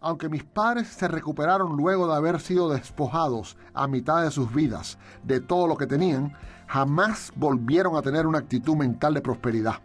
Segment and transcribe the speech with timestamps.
[0.00, 4.96] Aunque mis padres se recuperaron luego de haber sido despojados a mitad de sus vidas
[5.24, 6.36] de todo lo que tenían,
[6.68, 9.80] jamás volvieron a tener una actitud mental de prosperidad.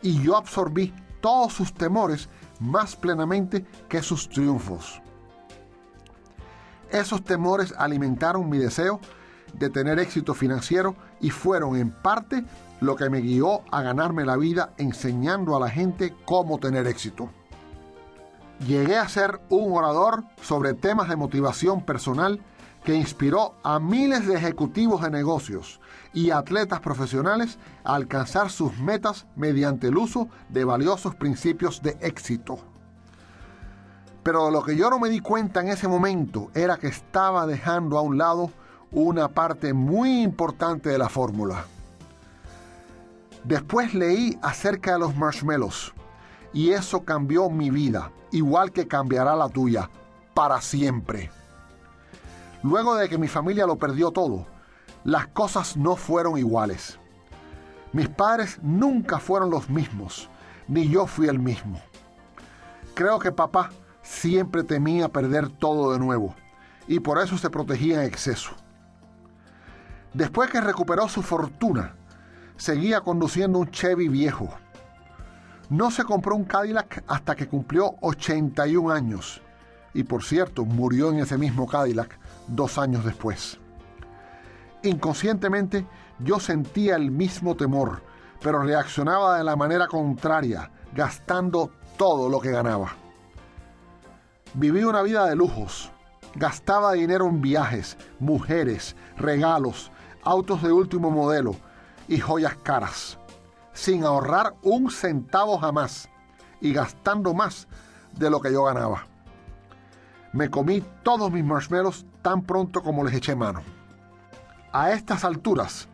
[0.00, 2.30] Y yo absorbí todos sus temores
[2.60, 5.02] más plenamente que sus triunfos.
[6.90, 9.00] Esos temores alimentaron mi deseo
[9.52, 12.44] de tener éxito financiero y fueron en parte
[12.80, 17.30] lo que me guió a ganarme la vida enseñando a la gente cómo tener éxito.
[18.60, 22.40] Llegué a ser un orador sobre temas de motivación personal
[22.84, 25.80] que inspiró a miles de ejecutivos de negocios
[26.14, 32.58] y atletas profesionales a alcanzar sus metas mediante el uso de valiosos principios de éxito.
[34.22, 37.98] Pero lo que yo no me di cuenta en ese momento era que estaba dejando
[37.98, 38.50] a un lado
[38.90, 41.66] una parte muy importante de la fórmula.
[43.44, 45.92] Después leí acerca de los marshmallows
[46.56, 49.90] y eso cambió mi vida, igual que cambiará la tuya,
[50.32, 51.30] para siempre.
[52.62, 54.46] Luego de que mi familia lo perdió todo,
[55.04, 56.98] las cosas no fueron iguales.
[57.92, 60.30] Mis padres nunca fueron los mismos,
[60.66, 61.78] ni yo fui el mismo.
[62.94, 63.68] Creo que papá
[64.00, 66.34] siempre temía perder todo de nuevo,
[66.88, 68.52] y por eso se protegía en exceso.
[70.14, 71.96] Después que recuperó su fortuna,
[72.56, 74.48] seguía conduciendo un Chevy viejo
[75.70, 79.42] no se compró un Cadillac hasta que cumplió 81 años.
[79.94, 83.58] Y por cierto, murió en ese mismo Cadillac dos años después.
[84.82, 85.86] Inconscientemente
[86.20, 88.02] yo sentía el mismo temor,
[88.40, 92.92] pero reaccionaba de la manera contraria, gastando todo lo que ganaba.
[94.54, 95.90] Viví una vida de lujos.
[96.34, 99.90] Gastaba dinero en viajes, mujeres, regalos,
[100.22, 101.56] autos de último modelo
[102.08, 103.18] y joyas caras
[103.76, 106.08] sin ahorrar un centavo jamás
[106.62, 107.68] y gastando más
[108.16, 109.06] de lo que yo ganaba.
[110.32, 113.60] Me comí todos mis marshmallows tan pronto como les eché mano.
[114.72, 115.88] A estas alturas,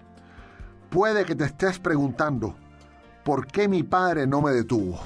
[0.90, 2.54] puede que te estés preguntando,
[3.24, 5.00] ¿por qué mi padre no me detuvo?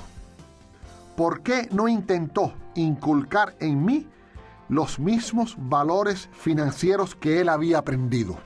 [1.17, 4.07] ¿Por qué no intentó inculcar en mí
[4.69, 8.37] los mismos valores financieros que él había aprendido?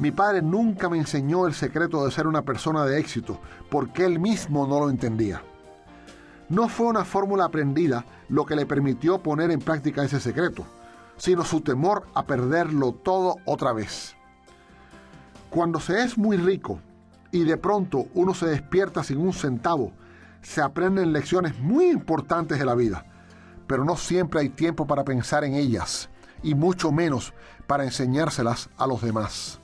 [0.00, 3.38] Mi padre nunca me enseñó el secreto de ser una persona de éxito,
[3.70, 5.42] porque él mismo no lo entendía.
[6.48, 10.64] No fue una fórmula aprendida lo que le permitió poner en práctica ese secreto,
[11.18, 14.16] sino su temor a perderlo todo otra vez.
[15.50, 16.80] Cuando se es muy rico
[17.30, 19.92] y de pronto uno se despierta sin un centavo,
[20.40, 23.04] se aprenden lecciones muy importantes de la vida,
[23.66, 26.08] pero no siempre hay tiempo para pensar en ellas,
[26.42, 27.34] y mucho menos
[27.66, 29.60] para enseñárselas a los demás.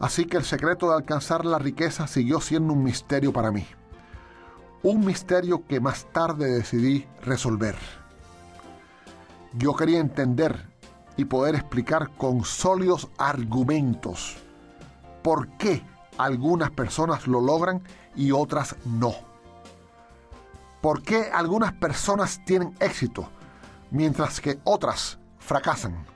[0.00, 3.66] Así que el secreto de alcanzar la riqueza siguió siendo un misterio para mí.
[4.82, 7.76] Un misterio que más tarde decidí resolver.
[9.54, 10.66] Yo quería entender
[11.16, 14.36] y poder explicar con sólidos argumentos
[15.22, 15.82] por qué
[16.18, 17.82] algunas personas lo logran
[18.14, 19.14] y otras no.
[20.80, 23.28] ¿Por qué algunas personas tienen éxito
[23.90, 26.13] mientras que otras fracasan?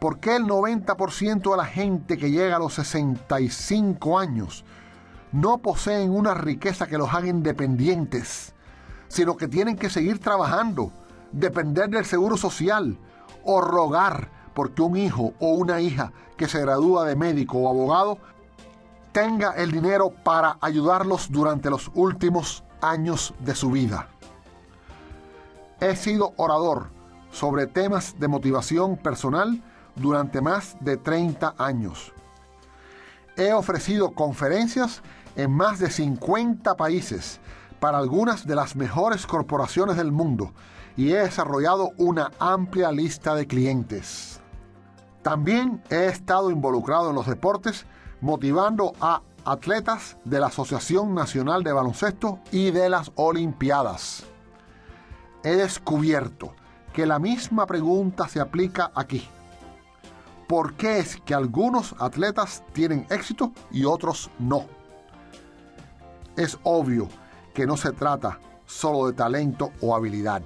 [0.00, 4.64] ¿Por qué el 90% de la gente que llega a los 65 años
[5.30, 8.54] no poseen una riqueza que los haga independientes,
[9.08, 10.90] sino que tienen que seguir trabajando,
[11.32, 12.98] depender del seguro social
[13.44, 18.16] o rogar porque un hijo o una hija que se gradúa de médico o abogado
[19.12, 24.08] tenga el dinero para ayudarlos durante los últimos años de su vida?
[25.78, 26.88] He sido orador
[27.30, 29.62] sobre temas de motivación personal
[29.96, 32.12] durante más de 30 años.
[33.36, 35.02] He ofrecido conferencias
[35.36, 37.40] en más de 50 países
[37.78, 40.52] para algunas de las mejores corporaciones del mundo
[40.96, 44.40] y he desarrollado una amplia lista de clientes.
[45.22, 47.86] También he estado involucrado en los deportes
[48.20, 54.24] motivando a atletas de la Asociación Nacional de Baloncesto y de las Olimpiadas.
[55.42, 56.52] He descubierto
[56.92, 59.26] que la misma pregunta se aplica aquí
[60.50, 64.66] por qué es que algunos atletas tienen éxito y otros no.
[66.36, 67.08] Es obvio
[67.54, 70.42] que no se trata solo de talento o habilidad.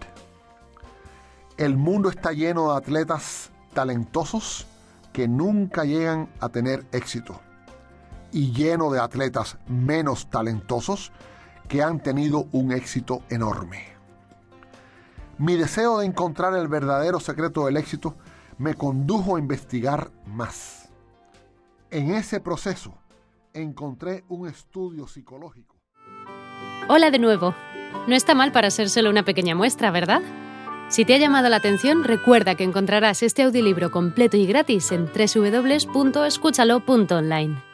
[1.56, 4.66] El mundo está lleno de atletas talentosos,
[5.10, 7.40] que nunca llegan a tener éxito
[8.30, 11.12] y lleno de atletas menos talentosos
[11.66, 13.86] que han tenido un éxito enorme.
[15.38, 18.16] Mi deseo de encontrar el verdadero secreto del éxito
[18.58, 20.90] me condujo a investigar más.
[21.90, 22.94] En ese proceso
[23.52, 25.76] encontré un estudio psicológico.
[26.88, 27.54] Hola de nuevo.
[28.06, 30.22] No está mal para ser solo una pequeña muestra, ¿verdad?
[30.88, 35.06] Si te ha llamado la atención, recuerda que encontrarás este audiolibro completo y gratis en
[35.06, 37.73] www.escúchalo.online.